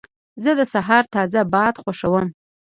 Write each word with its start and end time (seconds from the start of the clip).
زه 0.43 0.51
د 0.59 0.61
سهار 0.73 1.03
تازه 1.13 1.41
باد 1.53 1.75
خوښوم. 1.81 2.25